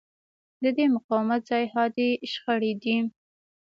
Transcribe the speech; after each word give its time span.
د 0.63 0.65
دې 0.77 0.85
مقاومت 0.95 1.41
ځای 1.49 1.63
حادې 1.73 2.09
شخړې 2.31 2.71
دي. 2.83 2.95